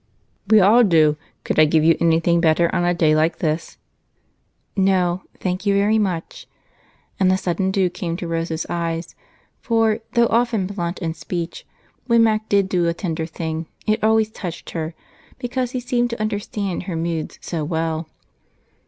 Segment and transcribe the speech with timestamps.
[0.47, 1.15] "We all do.
[1.43, 3.77] Could I give you anything better on a day like this?"
[4.75, 6.47] "No thank you very much."
[7.19, 9.13] And a sudden dew came to Rose's eyes,
[9.59, 11.67] for, though often blunt in speech,
[12.07, 14.95] when Mac did do a tender thing, it always touched her
[15.37, 18.09] because he seemed to understand her moods so well.